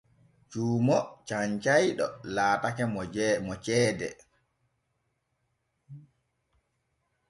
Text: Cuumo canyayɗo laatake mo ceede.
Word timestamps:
Cuumo 0.49 0.97
canyayɗo 1.27 2.05
laatake 2.35 2.83
mo 3.45 3.53
ceede. 3.65 4.07